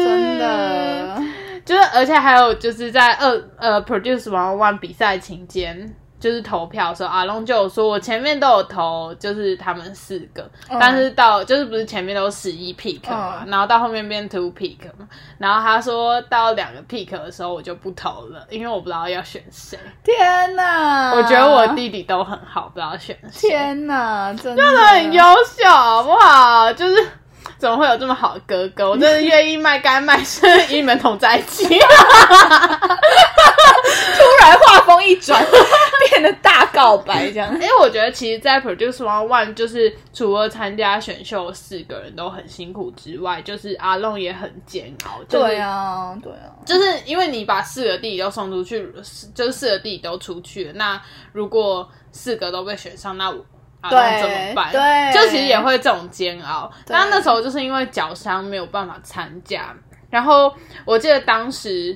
[0.05, 1.21] 真的，
[1.63, 5.95] 就是而且还有就是在二呃 Produce One One 比赛期间。
[6.23, 15.05] 就是投票的时候，阿龙就有说，我前面都有投，就是他们四个，但是到就是不是前面都十一 pick 嘛，然后到后面变 two pick 嘛，
[15.37, 19.77] 然后他说到两个 pick 的时候，我就不投了，因为我不知道要选谁。
[20.01, 21.11] 天哪！
[21.13, 23.49] 我觉得我弟弟都很好，不知道选谁。
[23.49, 26.71] 天哪，真的很优秀，好不好？
[26.71, 27.05] 就是
[27.57, 28.89] 怎么会有这么好的哥哥？
[28.91, 31.63] 我真的愿意卖肝卖肾与你们同在一起。
[34.15, 35.43] 突然画风一转，
[36.09, 37.53] 变得大告白这样。
[37.53, 45.21] 因为我觉得，其实，在 Produce One One，就是除了参加选秀四个人都很辛苦之外，就是阿龙也很煎熬。
[45.29, 48.85] 对啊，对啊，就是因为你把四个弟弟都送出去，
[49.33, 51.01] 就是四个弟弟都出去了，那
[51.31, 53.33] 如果四个都被选上，那
[53.83, 54.71] 阿龙怎么办？
[54.71, 56.71] 对，就其实也会这种煎熬。
[56.87, 59.75] 但那时候就是因为脚伤没有办法参加，
[60.09, 60.51] 然后
[60.83, 61.95] 我记得当时。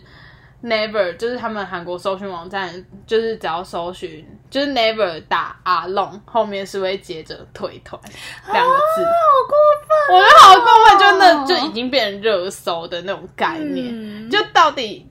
[0.64, 8.02] Never 就是他们韩国搜寻网站，就是只要搜寻就是 Never 打阿龙，后面是会接着退团
[8.52, 9.56] 两个字，好过
[9.88, 10.16] 分！
[10.16, 14.30] 我觉得好过分，就那就已经变成热搜的那种概念。
[14.32, 15.08] 就到底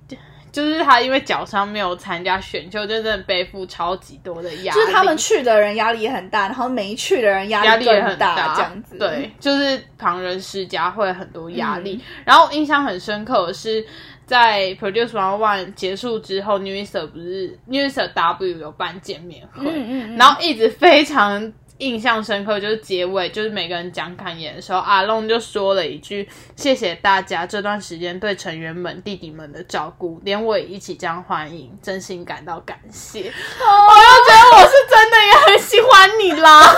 [0.57, 4.81] 就是他因为脚伤没有参加选秀，就真的背负超级多的压力。
[4.81, 8.97] 就是他们去的人压力也很大，然后没去的人压力也很大，这样子。
[8.97, 12.01] 对，就是旁人施加会很多压力。
[12.25, 13.85] 然后印象很深刻的是。
[14.27, 19.71] 在 Produce One One 结束之后，New Year 不是 New Year W 有办见面会，
[20.17, 21.53] 然后一直非常。
[21.79, 36.63] 印象深刻就是结尾，就是每个人讲感言的时候，阿龙就说了一句：“谢谢大家这段时间对成员们、弟弟们的照顾，连我也一起这样欢迎，真心感到感谢。”我又觉得我是真的也很喜欢你啦，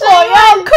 [0.00, 0.70] 我要哭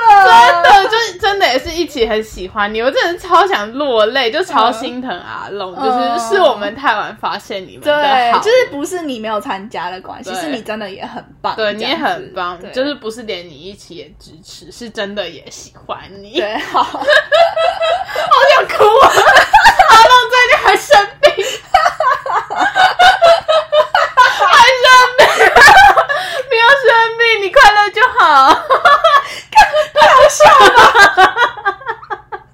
[0.11, 12.59] 真的就真的也是一起很喜欢你，我真的超想落泪，就超心疼阿龙，就是是我们太晚发现你们对，就是不是你没有参加的关系，是你真的也很棒，对你也很棒。
[12.73, 16.33] 就是不是连你一起也支持，是真的也喜欢你。
[16.39, 19.11] 对，好，好想哭啊！
[19.89, 21.31] 阿龙最近还生病，
[24.47, 24.85] 还生
[25.17, 25.25] 病，
[26.49, 28.21] 不要生病，你快乐就好。
[30.31, 30.79] 笑了，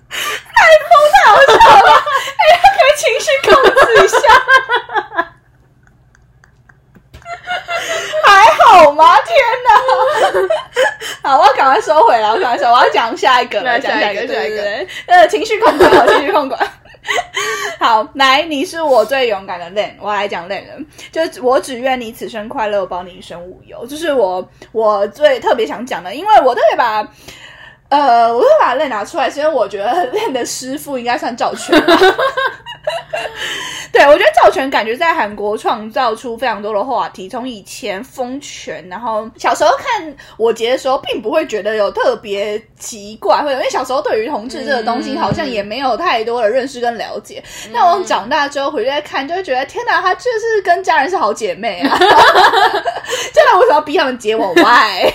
[0.09, 1.53] 太疯，太好笑
[1.85, 1.89] 了！
[2.37, 2.41] 哎，
[2.75, 3.69] 可以情绪控制
[4.03, 4.17] 一下。
[8.25, 8.27] 还
[8.65, 9.15] 好吗？
[9.25, 9.29] 天
[9.63, 9.69] 哪！
[11.23, 14.87] 好，我要赶快收回来，我赶快收，我要讲下一个了，讲下一个，对对对。
[15.07, 16.59] 呃，情绪控管，情绪控管。
[17.79, 20.73] 好，来，你是我最勇敢的 Len，我来讲 Len 了。
[21.11, 23.85] 就我只愿你此生快乐，保你一生无忧。
[23.85, 27.07] 就是我，我最特别想讲的，因为我特别把，
[27.89, 31.77] 呃，我会把 Len 拿出来，是因为我觉得 Len 的师傅应该算赵全。
[33.91, 37.27] 对，我觉得赵全感觉在韩国创造出非常多的话题。
[37.27, 47.43] 从以前封权，然后小时候看我节的时候，并不会觉得有特别奇怪，或者因为小时候对于同志这个东西好像也没有太多的认识跟了解。
[47.73, 51.97] 但我长大之后回去再看，就会觉得天哪，她就是跟家人是好姐妹啊！
[51.97, 55.11] 真的，为什么要逼他们结我外？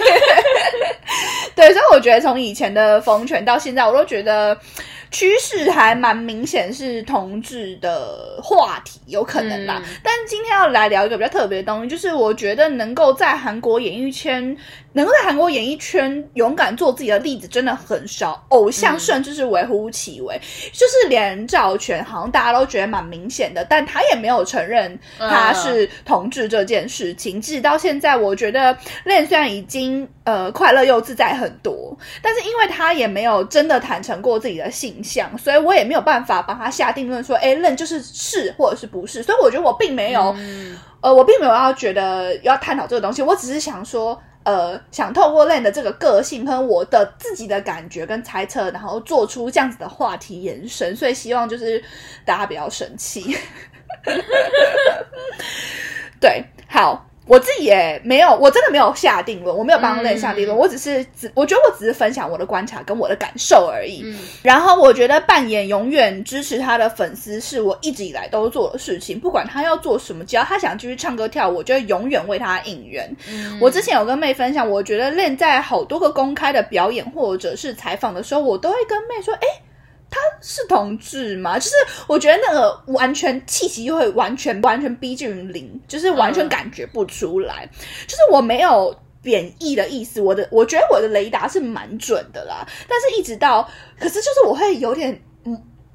[1.54, 4.56] 对，所以我觉得从以前的封权到现在，我都觉得。
[5.12, 9.80] 趋势还蛮明显，是同志的话题，有可能啦。
[10.02, 14.56] 但今天要来聊一个比较特别的东西，就是我觉得能够在韩国演艺圈。
[14.92, 20.38] 能够在韩国演艺圈勇敢做自己的例子真的很少，偶像甚至是微乎其微。
[20.72, 27.40] 就是连赵权，好像大家都觉得蛮明显的，但他也没有承认他是同志这件事情。
[27.40, 39.22] 直到现在，我觉得练虽然已经呃快乐又自在很多，但是因为他也没有真的坦诚过自己的性向，所以我也没有办法帮他下定论说，哎，练就是是或者是不是。
[39.22, 40.36] 所以我觉得我并没有，
[41.00, 44.20] 呃，我并没有要觉得要探讨这个东西，我只是想说。
[44.44, 51.82] 呃想透过 Len 的这个个性和我的自己的感觉跟猜测，然后做出这样子的话题延伸，所以希望就是
[52.24, 53.36] 大家不要生气。
[56.20, 57.11] 对，好。
[57.26, 64.04] 我自己也没有，我真的没有下定论，我没有帮 Len 下定论，我只是只我觉得我只是分享我的观察跟我的感受而已。
[64.42, 73.08] 然后我觉得扮演永远支持他的粉丝是我一直以来都做的事情，不管他要做什么，只要他想继续唱歌跳舞，我就会永远为他应援。
[73.60, 79.40] 我之前有跟妹分享，我觉得 Len 在好多个公开的表演或者是采访的时候，我都会跟妹说，哎。
[80.12, 81.58] 他是同志吗？
[81.58, 81.74] 就是
[82.06, 87.68] 我觉得那个完全气息就会完全完全逼近于零，就是完全感觉不出来。
[88.06, 92.64] 就是我没有贬义的意思，我的我觉得我的雷达是蛮准的啦。
[92.86, 95.20] 但是一直到，可是就是我会有点。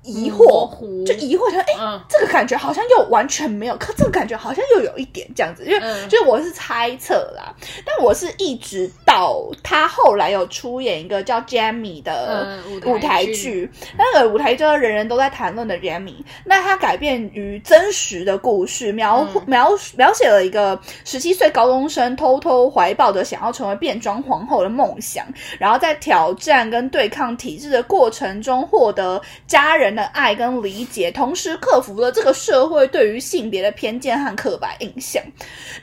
[0.07, 1.73] 疑惑，就疑惑，说：“哎，
[2.07, 7.53] 这个感觉好像又完全没有，可这个感觉好像又有一点这样子，因为就是我是猜测啦。
[7.85, 25.25] 但我是一直到他后来有出演一个叫《Jamie》的舞台剧，那个舞台剧人人都在谈论的《Jamie》，那他改变于真实的故事，描描描写了一个十七岁高中生偷偷怀抱着想要成为变装皇后的梦想，
[25.59, 35.21] 然后在挑战跟对抗体制的过程中获得家人。”的爱跟理解，同时克服了这个社会对于性别的偏见和刻板印象。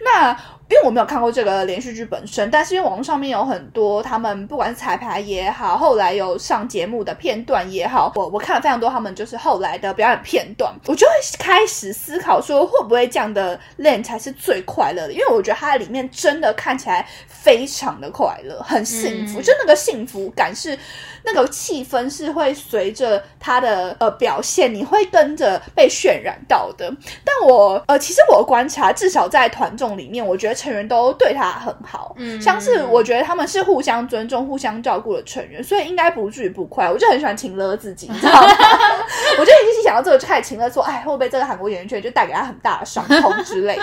[0.03, 0.35] 那。
[0.71, 15.13] 因为我没有看过这个连续剧本身，但是因为网络上面有很多他们不管是彩排也好，后来有上节目的片段也好，我我看了非常多他们就是后来的表演片段，我就会开始思考说会不会这样的练才是最快乐的？
[15.13, 20.77] 因为我觉得它在里面真的看起来非常的快乐，很幸福，就那个幸福感是
[21.25, 26.91] 那个气氛是会随着他的呃表现，你会跟着被渲染到的。
[27.23, 30.55] 但我呃其实我观察，至少在团众里面，我觉得。
[30.65, 36.91] 成员都对他很好，嗯，像是我觉得他们是互相尊重、互相照顾的成员，所以应该不至于不快。
[36.91, 38.49] 我就很喜欢秦乐自己，你知道吗？
[39.39, 43.83] 我就已经想到这个，就开始秦乐说：“哎，会不会这个韩国演员圈就带给他很大的伤痛之类的？”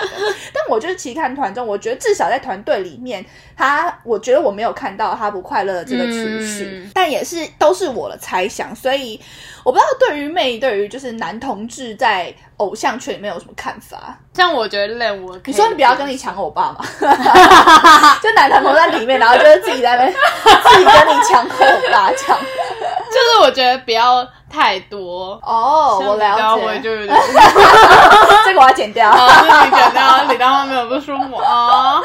[0.52, 3.24] 但我就是其实看团中，我觉得至少在团队里面，
[3.56, 9.20] 他我觉得我没有看到他不快乐的这个趋势，但也是都是我的猜想，所以
[9.64, 12.34] 我不知道对于妹，对于就是男同志在。
[12.58, 14.16] 偶像圈里面有什么看法？
[14.34, 16.78] 像我觉得累，我你说你不要跟你抢欧巴嘛，
[18.22, 26.00] 就男团都在里面，然后就是自己在那边 自己跟你抢欧巴抢，就是我觉得不要太多哦。
[26.06, 27.18] 我了解，就有点
[28.46, 32.00] 这个我要剪掉，你剪掉，你刚刚没有不舒服啊。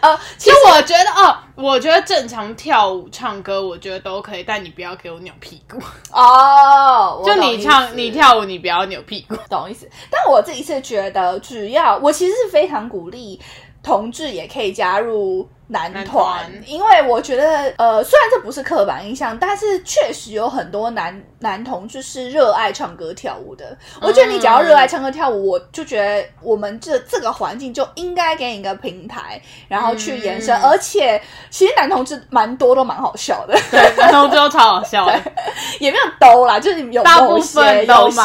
[0.00, 5.76] 呃，其实我觉得哦，我觉得正常跳舞、唱歌，我觉得都可以，但你不要给我扭屁股
[6.12, 7.20] 哦。
[7.26, 9.88] 就你唱、你跳舞，你不要扭屁股，懂意思？
[10.08, 13.40] 但我自己是觉得，只要我其实是非常鼓励
[13.82, 15.48] 同志也可以加入。
[15.70, 23.76] 男团，因为我觉得，呃，虽然这不是刻板印象，但是确实有很多男男同志是热爱唱歌跳舞的。
[24.00, 30.56] 我觉得你只要热爱唱歌跳舞，我就觉得我们这这个环境就应该给你一个平台，然后去延伸。
[30.62, 35.06] 而且，其实男同志蛮多都蛮好笑的，对，男同志都超好笑，
[35.80, 38.22] 也没有都啦，就是有某些有些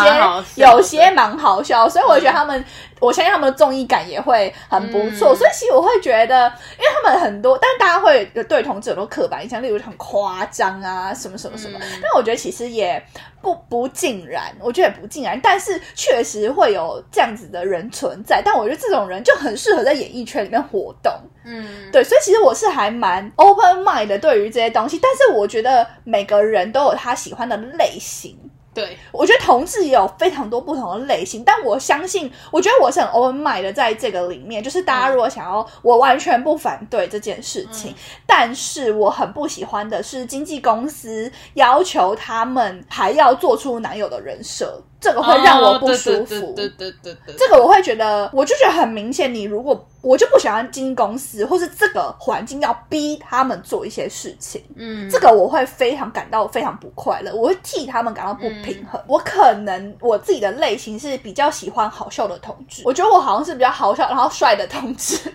[0.56, 2.64] 有些蛮好笑，所以我觉得他们。
[3.00, 6.48] 我相信他们的综艺感也会很不错，所以其实我会觉得，
[6.80, 11.80] 因为他们很多，但是大家会对同志很多刻板印象，例如很夸张啊，什么什么什么。
[12.02, 13.04] 但我觉得其实也
[13.42, 18.42] 不不尽然，我觉得也不尽然，但是确实会有这样子的人存在。
[18.44, 21.14] 但我觉得这种人就很适合在演艺圈里面活动。
[21.46, 28.38] 嗯，对，所以其实我是还蛮 open mind 的对于这些东西，但是我觉得每个人都有他喜欢的类型。
[28.74, 37.94] 对，我觉得同志也有非常多不同的类型，但我相信，我觉得我是很 open mind 的，在这个里面，就是大家如果想要，我完全不反对这件事情，
[38.26, 44.82] 但是我很不喜欢的是经纪公司要求他们还要做出男友的人设。
[45.04, 49.34] 这个会让我不舒服，对对对对，这个我会觉得，我就觉得很明显。
[49.36, 59.02] 你如果我就不喜欢经纪公司，或是这个环境要逼他们做一些事情，嗯，这个我会非常感到非常不快乐，我会替他们感到不平衡。
[59.06, 65.18] 我可能我自己的类型是比较喜欢好笑的同志，我觉得我好像是比较好笑然后帅的同志。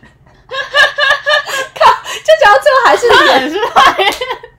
[0.49, 1.85] 靠，
[2.25, 3.61] 就讲到最后还是脸帅。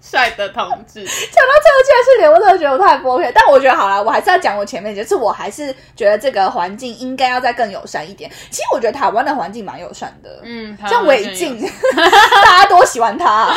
[0.09, 1.03] 帅的同志。
[1.05, 3.31] 讲到这个，竟然是连我真的觉得我太不 OK。
[3.33, 8.29] 但我觉得好了，我还是要讲我前面，就是我还是觉得这个环境应该要再更友善一点。
[8.49, 11.59] 其实我觉得台湾的环境蛮友善的，嗯，像违禁，
[12.43, 13.53] 大家多喜欢他、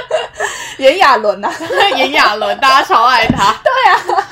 [0.78, 1.52] 炎亚纶呐，
[1.96, 3.54] 炎亚纶，大家超爱他。
[3.62, 4.28] 对啊，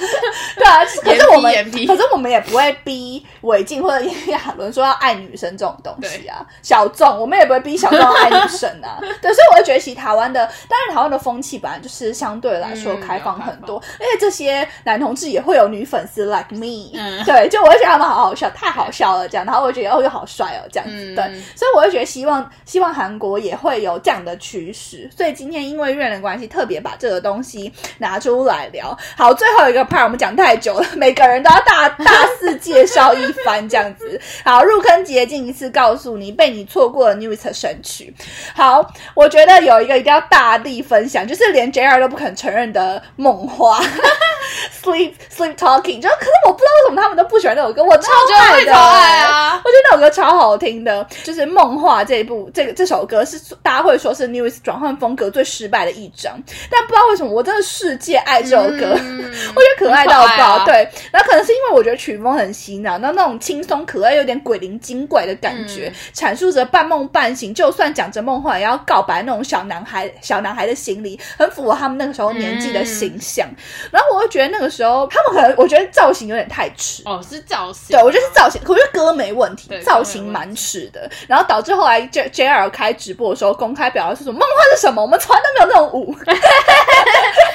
[0.57, 0.85] 对啊。
[1.03, 1.53] 可是我们
[1.87, 6.45] 可是我们也不会逼违禁或者炎亚纶说要爱女生这种东西啊。
[6.63, 8.99] 小众，我们也不会逼小众爱女生啊。
[9.21, 21.25] 对，所以我会觉得，其实台湾的，当然台湾的风气本来就是相对来说开放很多，因为这些男同志也会有女粉丝 like me，嗯对，就我会觉得他们好好笑，太好笑了这样，然后我觉得哦又好帅哦这样子，对，
[21.57, 28.97] 所以我会觉得希望希望韩国也会有这样的趋势，所以今天因为月的关系，特别把这个东西拿出来聊。
[29.17, 34.21] 好，最后一个 part 我们讲太久了，每个人都要大大肆介绍一番这样子。
[34.45, 38.15] 好，入坑捷径一次告诉你被你错过的 News 神曲。
[38.55, 43.81] 好，我觉得有一个一定要大力分享，就是连 JR 都不肯承认的梦话
[44.83, 49.63] Sleep Sleep Talking，就可是我不知道为什么他们都不喜欢那首歌，我超爱的，超爱啊！
[49.65, 60.53] 我觉得那首歌超好听的，就是《梦话》这一部这个这首歌是大家会说是 News 转换风格最失败的一张，但不知道为什么我真的世界爱这首歌，嗯、我觉得可爱到爆。
[60.53, 73.47] 啊、对，然后可能是因为我觉得曲风很洗脑，那那种轻松可爱、有点鬼灵精怪的感觉，嗯、阐述着半梦半醒，就算讲着梦话也要告白那种小男孩小男孩的心理，很符合他们那个时候年纪的形象。
[73.49, 77.03] 嗯、然后我会觉得那个时候他们可能我觉得造型有点太迟。
[77.05, 86.17] 哦，是造型，对我觉得是造型，可我觉得歌没问题，造型蛮迟的，然后导致后来 J J R 开直播的时候公开表示说梦幻是什么，我们从来都没有那种舞。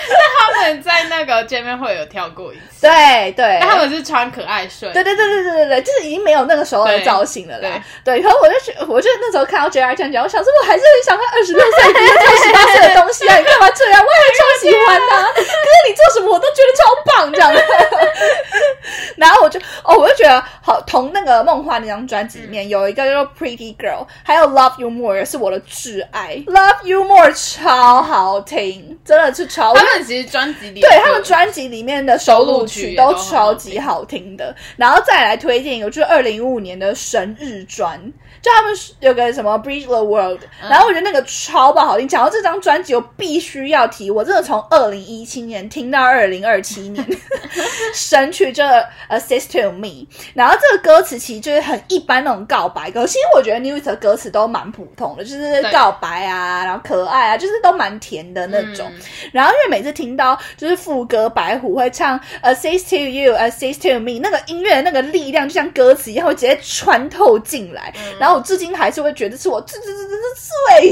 [0.10, 7.84] 那他们在那个见面会有跳过一次，对对，他们是穿可爱睡，对对对对对对对，就是已经没有那个时候的造型了啦。
[8.04, 13.36] 对，然后我就觉，我就那时候看到 J R 这样讲，我想说，我还是很想看二十六岁跟跳十八岁的东西啊！
[13.48, 14.04] 你干嘛这样？
[14.04, 15.50] 我也超喜欢的、啊，可是
[15.88, 17.54] 你做什么我都觉得超棒这样。
[19.16, 29.74] 然后我就哦，我就觉得好，同那个梦幻那张专辑里面有一个叫做 Pretty Girl，还有 Love You More 是我的挚爱，Love You More 超好听，真的是超。
[29.74, 38.00] 他们其实专辑里对他们专辑里面的收录曲都超级好听的，然后再来推荐一个就是二零一五年的神日专，
[38.42, 42.08] 就他们有个什么 Bridge the World，然后我觉得那个超爆好听。
[42.08, 47.06] 讲到这张专辑，我必须要提，我真的从二零一七年听到二零二七年，
[47.94, 48.64] 神曲这
[49.10, 58.90] Assist to Me，然后这个歌词其实就是很一般那种告白歌，其实我觉得 News 的歌词都蛮普通的，就是告白啊，然后可爱啊，就是都蛮甜的那种。
[58.94, 67.94] 嗯、然后因为每次听到就是副歌白虎会唱 Assist to You, Assist to Me，那个音乐那个力量就像歌词一样会直接穿透进来。
[67.98, 70.18] 嗯、然后我至今还是会觉得是我最最最最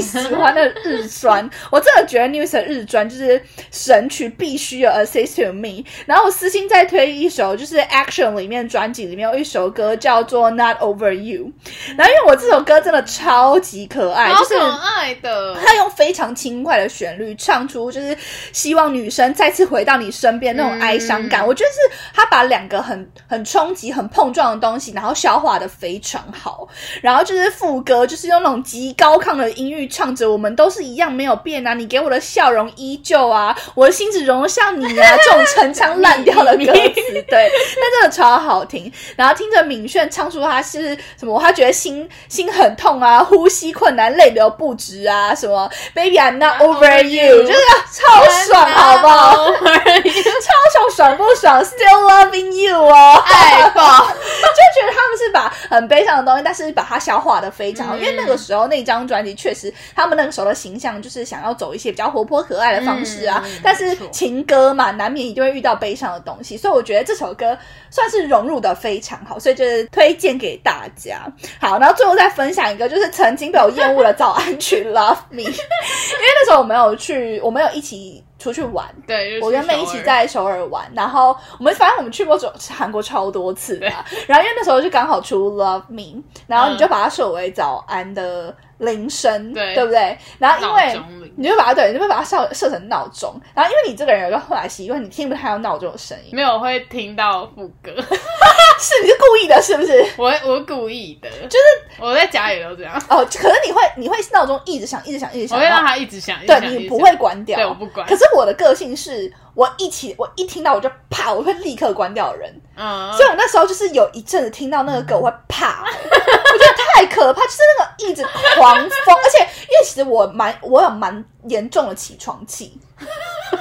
[0.00, 5.84] 喜欢的日酸， 我真的觉得 News 的日专就是神曲，必须有 Assist to Me。
[6.06, 11.50] 然后我私心再推一首，就是 Action 里面专辑里面有一首歌叫做 Not Over You。
[11.96, 18.16] 然后因为我这首歌真的超级可爱，就是可爱的，他用非常轻快的旋律唱出就是
[18.52, 21.42] 希望女生再次回到你身边那种哀伤感。
[21.42, 26.68] 嗯、我觉得是他把两个很很冲击、很碰撞的东西，然后消化的非常好。
[27.00, 37.50] 然后就是副歌，就是用那种极高亢的音域唱着“我们都是一样没有变啊，你给我的笑容依旧啊，我的心只容得下你啊”这种陈腔滥调的歌词， 对，
[37.80, 38.92] 但真的超好听。
[39.16, 47.58] 然后听着敏炫唱出他是什么，他觉得心心很痛啊，呼吸困难，泪流不止啊，什么 “Baby I'm not over you”，就是
[47.92, 49.50] 超爽，好不好？
[49.52, 54.06] 超爽，爽不爽？Still loving you 哦，爱爆！
[54.56, 63.44] 就觉得他们是把很悲伤的东西，但是把它消化的非常好，因为那个时候那张专辑确实，他们那个时候的形象就是想要走一些比较活泼可爱的方式啊。
[63.62, 67.56] 但是情歌嘛，难免一定会遇到悲伤的东西，所以我觉得这首歌
[67.90, 71.30] 算是融入的非常好，所以就是推荐给大家。
[71.60, 78.22] 好，然后最后再分享一个，就是曾经被我厌恶的早安曲《Love Me》，因为那时候我没有去，我没有一起。
[78.38, 82.38] 出去玩，对，我跟妹一起在首尔玩，然后我们反正我们去过
[82.68, 83.86] 韩国超多次的，
[84.26, 90.16] 然后因为那时候就刚好出 Love Me，然后你就把它设为早安的铃声，对，对不对？
[90.38, 91.00] 然后因为
[91.36, 97.90] 你就把它对，你就把它设设成闹钟，然后因为你这个人有个坏习惯，你听不太到闹钟的声音，没有会听到副歌，
[98.78, 100.04] 是你是故意的，是不是？
[100.16, 102.94] 我我故意的，就是我在家里都这样。
[103.08, 108.06] 哦，可能你会你会闹钟一直响，一直响，一直响，我会让它一直响，对你不会关掉，对，我不管。
[108.06, 112.60] 可是我的个性是我一起我一听到我就怕，我会立刻关掉人。
[112.76, 118.22] 嗯，所以我那时候就是有一阵子听到那个歌，我会怕，我觉得太可怕，就是那个一直
[118.56, 122.78] 狂风，而且因为其实我蛮我有蛮严重的起床气。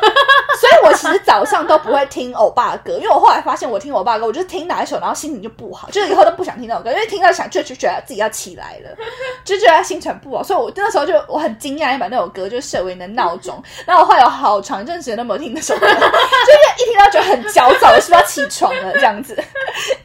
[0.60, 8.96] 所以我其实早上都不会听欧巴的歌，因为我后来发现我听欧巴歌，我就是听哪一首，然后心情就不好，就是以后都不想听那首歌，因为听到想就就觉得自己要起来了，
[9.44, 10.42] 就觉得心情不好。
[10.44, 13.62] 所以我那时候就我很惊讶，把那首歌就设为你的闹钟。
[13.86, 19.36] 然后我后来有好长一阵时间都没有听那首歌，就是一听到觉得很焦躁，是不是要起床了这样子？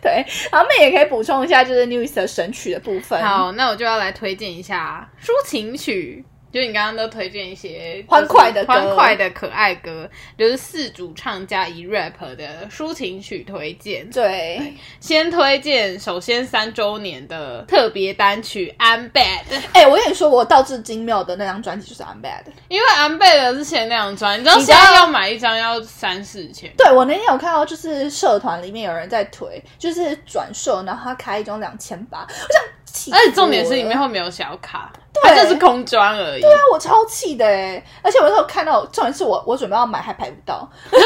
[0.03, 3.23] 对，然后妹也可以补充一下，就是 News 的神曲的部分。
[3.23, 6.25] 好，那我就要来推荐一下抒情曲。
[6.53, 14.09] 就你刚刚都推荐一些欢快的欢快的可爱歌，就是四主唱加一 rap 的抒情曲推荐。
[14.11, 19.45] 对，先推荐首先三周年的特别单曲《I'm Bad》。
[19.73, 26.73] 哎，我跟你说，我到至今没有的那张专辑就是《I'm Bad》，因为《I'm Bad》之前那张专辑，你知道现在要买一张要三四千。
[26.77, 32.63] 对，我那天有看到，就是社团里面有人在推，就是转售，然后他开一张两千八，我想。
[33.13, 34.91] 而且重点是里面会没有小卡，
[35.23, 36.41] 它就是空装而已。
[36.41, 37.83] 对啊，我超气的哎！
[38.03, 40.99] 而且我那时候看到，重点是我我准备要买还排不到， 就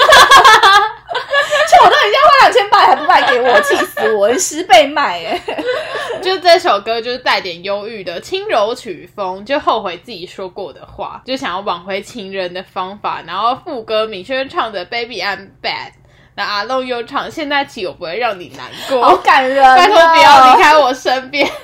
[1.85, 4.33] 我都已经花两千八还不卖给我，气死我！
[4.39, 5.41] 十倍卖哎！
[6.23, 13.23] 就这首歌就是带点忧郁的轻柔曲风，就后悔自己说过的话，就想要挽回情人的方法。
[13.27, 15.93] 然后副歌敏轩唱的 Baby I'm Bad。
[16.37, 21.49] 那阿龙又唱，现在起我不会让你难过，好感人，拜托不要离开我身边，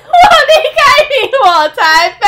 [0.51, 0.79] 离开
[1.09, 1.79] 你我才
[2.19, 2.25] 背，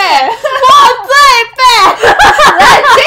[0.70, 0.72] 我
[1.08, 1.12] 最
[1.58, 1.62] 背，
[2.60, 2.62] 冷
[2.96, 3.00] 静。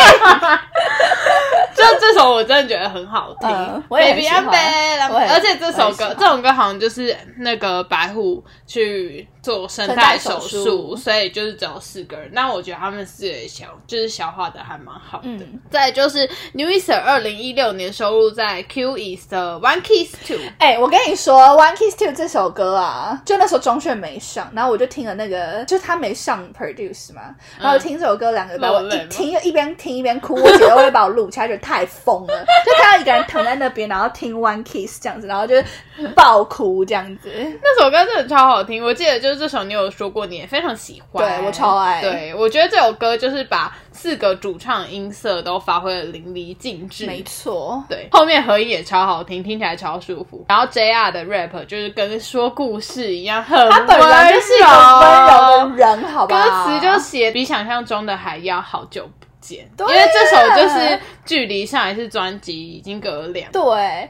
[2.16, 3.48] 首我真的觉得很好听
[3.88, 9.28] ，Baby I'm Bad，而且这首歌这首歌好像就是那个白虎去。
[9.46, 12.28] 做声带手术，所以就是只有四个人。
[12.32, 15.46] 那我觉得他们四个消就是消化的还蛮好的。
[15.70, 20.40] 再就是 New Easter 二零一六年收录在 Q East 的 One Kiss Two。
[20.58, 30.34] 哎，我跟你说 One Kiss Two 这首歌啊，就那时候钟铉没上，然后我就听了那个，就他没上 Produce 嘛，然后听这首歌两个，我一听就一边听一边哭。
[30.34, 35.54] 我姐都会把我录起来，觉得太疯了，就看到一个人躺在那边，然后听 One Kiss 这样子，然后就
[36.14, 37.30] 爆哭这样子。
[37.62, 39.36] 那首歌真的超好听，我记得就是。
[39.46, 42.00] 这首你有说过你也非常喜欢，对我超爱。
[42.00, 47.84] 对我觉得这首歌就是把四个主唱音色都发挥的淋漓尽致，没错。
[47.88, 50.44] 对，后面合音也超好听，听起来超舒服。
[50.48, 56.66] 然后 JR 的 rap 就是跟说故事一样，很他本人就是一个温柔的人，好吧？
[56.66, 59.08] 歌词就写比想象中的还要好久。
[59.54, 63.62] 因为这首就是距离上一次专辑已经隔了两对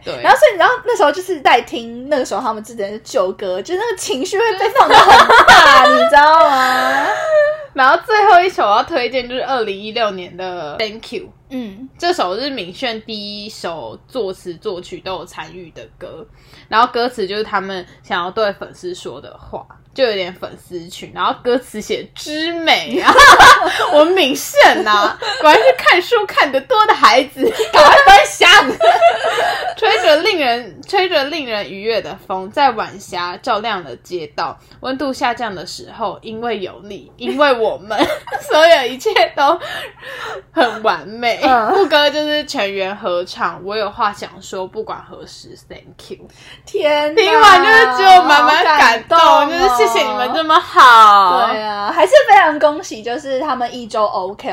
[0.04, 7.06] 对，然后所以你知道那时候就是在听那个时候他们之前的旧歌，就那个情绪会被放的很大，你知道吗？
[7.74, 16.26] 然后最后一首要推荐就是二零一六年的 Thank You，嗯，这首是敏炫第一首作词作曲都有参与的歌，
[16.68, 19.66] 然后歌词就是他们想要对粉丝说的话。
[19.96, 23.10] 就有点粉丝群，然后歌词写之美啊，
[23.94, 27.42] 我敏胜呐， 果然是看书看得多的孩子，
[27.72, 28.46] 赶快分享。
[29.76, 34.58] 吹着令人吹着令人愉悦的风，在晚霞照亮了街道。
[34.80, 37.98] 温度下降的时候，因为有你，因为我们，
[38.40, 39.58] 所有一切都
[40.52, 41.40] 很完美。
[41.74, 45.46] 副歌就是全员合唱，我有话想说，不管何时。
[45.68, 46.28] Thank you，
[46.66, 51.46] 天，听完就是只有满满感动，就是谢谢你们这么好。
[51.46, 54.52] 对啊，还是非常恭喜，就是他们一周 OK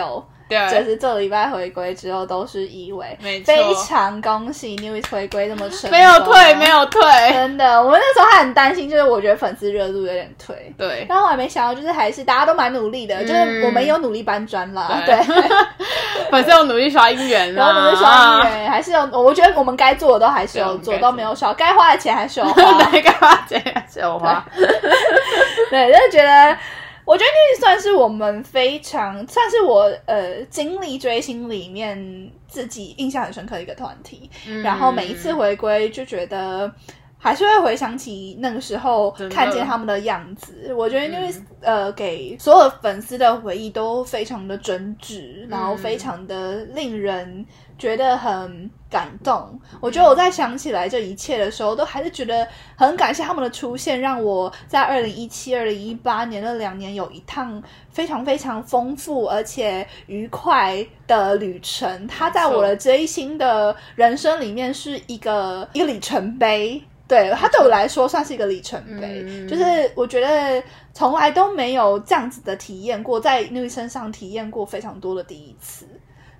[0.56, 0.70] 哦。
[0.70, 7.02] 就是这礼拜回归之后都是一位，非常恭喜 New 回归这么成功，没有退，没有退，
[7.32, 7.82] 真的。
[7.82, 11.06] 我们那时候还很担心，就是我觉得粉丝热度有点退，对。
[11.08, 15.18] 但我还没想到，就是还是大家都蛮努力的，就是我们有努力搬砖啦，对。
[16.32, 19.04] 粉丝有努力刷姻缘，有努力刷姻缘，还是有。
[19.12, 24.44] 我觉得我们该做的都还是有做，都没有少，该花的钱还是有花， 该花钱还是有花。
[25.70, 26.58] 对，就是觉得。
[27.06, 34.30] 我觉得那算是我们非常算是我呃经历追星里面自己印象很深刻的一个团体，
[34.64, 36.72] 然后每一次回归就觉得
[37.18, 40.74] 还是会回想起那个时候看见他们的样子。
[40.74, 47.46] 我觉得因为呃给所有粉丝的回忆都非常的真挚，然后非常的令人。
[47.84, 62.08] 觉得很感动，我觉得我在想起来这一切的时候，都还是觉得很感谢他们的出现，让我在二零一七、二零一八年那两年有一趟非常非常丰富而且愉快的旅程。
[62.08, 69.46] 它在我的追星的人生里面是一个一个里程碑，对它对我来说算是一个里程碑。
[69.46, 70.64] 就是我觉得
[70.94, 75.86] 从来都没有这样子的体验过，在那身上体验过非常多的第一次。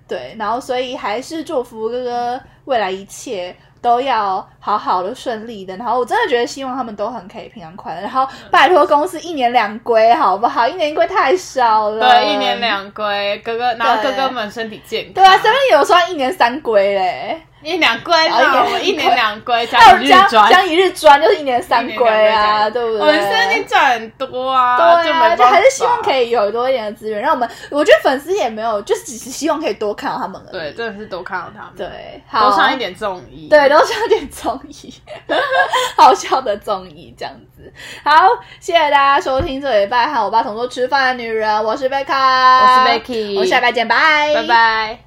[0.08, 5.76] 对，然后所以还是祝福哥哥未来一切都要好好的顺利的。
[5.76, 8.00] 然后我真的觉得希望他们都很可以平安快乐。
[8.00, 10.66] 然后拜托公司一年两归好不好？
[10.66, 12.08] 一年一归太少了。
[12.08, 12.54] 对，一年。
[12.60, 15.14] 两归，哥哥，然后哥哥们身体健康。
[15.14, 23.00] 对啊，身边有说一年三归嘞，一年两归啊一年啦，两我一年两归还有江加一日专，江一日专就是一年三归啊，对不对？
[23.00, 27.48] 我们最近赚很多啊，对啊，就还是希望可以有多一点的资源，让我们。
[27.70, 34.94] 我觉得粉丝也没有，就只是希望可以多看到他们而对，真的是多看到他们，对，好多上一点综艺，对，多上点综艺，
[35.96, 37.72] 好笑的综艺这样子。
[38.04, 38.12] 好，
[38.60, 45.03] 谢谢大家收听这礼拜和我爸同桌吃饭的女人，我是贝卡，我是 Becky 我们下礼拜见，拜，拜拜。